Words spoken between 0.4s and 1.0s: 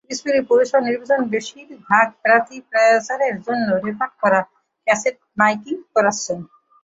পৌরসভা